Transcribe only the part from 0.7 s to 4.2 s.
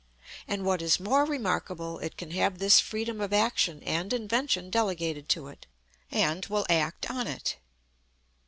is more remarkable, it can have this freedom of action and